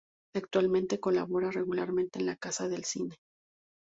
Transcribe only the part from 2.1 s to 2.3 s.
en